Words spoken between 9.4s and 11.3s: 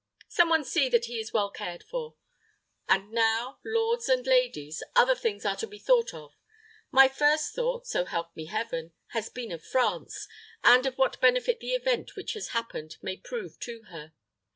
of France, and of what